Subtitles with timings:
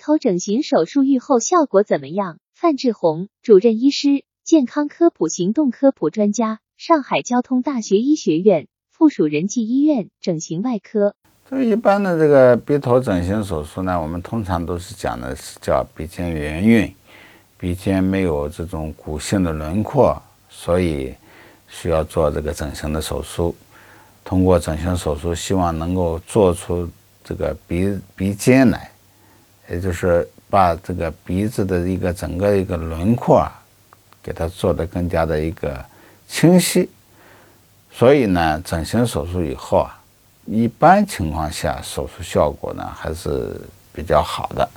[0.00, 2.38] 头整形手术愈后效果怎么样？
[2.54, 11.14] 范志红，主任医师，健康科普行动科普专家，上海交通大学医学院附属仁济医院整形外科。
[11.48, 16.94] 这一般的这个鼻头整形手术呢，我们通常都是讲的是叫鼻尖圆晕，
[17.58, 21.14] 鼻尖没有这种骨性的轮廓，所以
[21.68, 23.54] 需要做这个整形的手术。
[24.24, 26.88] 通过整形手术，希望能够做出
[27.22, 28.90] 这个鼻鼻尖来。
[29.70, 33.52] 也就是把这个鼻子的一个整个一个轮廓啊，
[34.20, 35.82] 给它做的更加的一个
[36.28, 36.90] 清晰。
[37.92, 39.96] 所以呢，整形手术以后啊，
[40.46, 43.54] 一般情况下手术效果呢还是
[43.92, 44.68] 比较好的。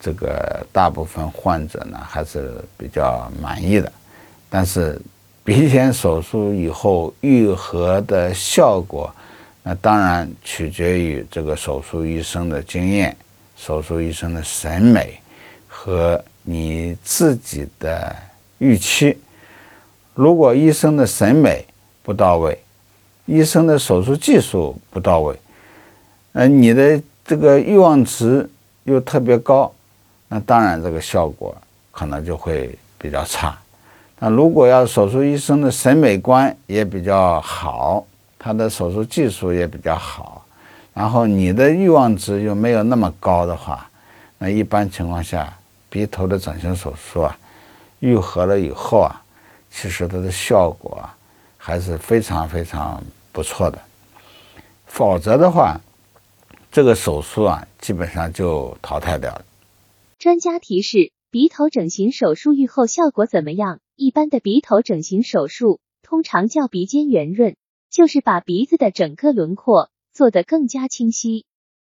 [0.00, 3.92] 这个大部分患者呢还是比较满意的。
[4.48, 5.00] 但是
[5.44, 9.14] 鼻尖手术以后愈合的效果，
[9.62, 13.16] 那当然取决于这个手术医生的经验。
[13.60, 15.20] 手术医生的审美
[15.68, 18.16] 和你自己的
[18.56, 19.18] 预期，
[20.14, 21.66] 如果医生的审美
[22.02, 22.58] 不到位，
[23.26, 25.38] 医生的手术技术不到位，
[26.32, 28.48] 呃，你的这个欲望值
[28.84, 29.70] 又特别高，
[30.28, 31.54] 那当然这个效果
[31.92, 33.58] 可能就会比较差。
[34.18, 38.06] 那如果要手术医生的审美观也比较好，
[38.38, 40.39] 他的手术技术也比较好。
[41.00, 43.88] 然后你的欲望值又没有那么高的话，
[44.36, 47.38] 那一般情况下，鼻头的整形手术啊，
[48.00, 49.24] 愈合了以后啊，
[49.70, 51.16] 其实它的效果啊
[51.56, 53.78] 还是非常非常不错的。
[54.84, 55.80] 否则的话，
[56.70, 59.46] 这个手术啊基本上就淘汰掉了。
[60.18, 63.80] 专家提示：鼻头整形手术愈后效果怎么样？
[63.96, 67.56] 一般的鼻头整形手术通常叫鼻尖圆润，
[67.90, 69.88] 就是把鼻子的整个轮廓。
[70.12, 71.44] 做得更加清晰。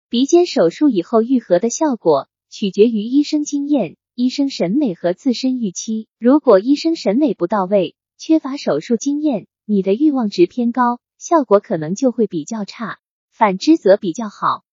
[0.09, 6.09] 鼻尖手术以后愈合的效果取决于医生经验、医生审美和自身预期。
[6.19, 12.99] 如果医生审美不到位，缺乏手术经验，你的欲望值偏高，效果可能就会比较差；
[13.33, 14.63] 反之则比较好。